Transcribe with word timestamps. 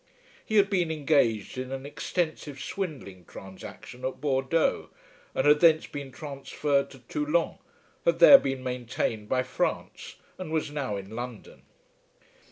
He 0.43 0.55
had 0.55 0.67
been 0.67 0.89
engaged 0.89 1.59
in 1.59 1.71
an 1.71 1.85
extensive 1.85 2.59
swindling 2.59 3.23
transaction 3.25 4.03
at 4.03 4.19
Bordeaux, 4.19 4.89
and 5.35 5.45
had 5.45 5.59
thence 5.59 5.85
been 5.85 6.11
transferred 6.11 6.89
to 6.89 6.99
Toulon, 7.01 7.59
had 8.03 8.17
there 8.17 8.39
been 8.39 8.63
maintained 8.63 9.29
by 9.29 9.43
France, 9.43 10.15
and 10.39 10.51
was 10.51 10.71
now 10.71 10.95
in 10.95 11.11
London. 11.11 11.61